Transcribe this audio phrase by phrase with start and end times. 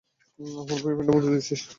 [0.39, 1.61] আমার ভয়ে প্যান্টে মুতে দিয়েছিস।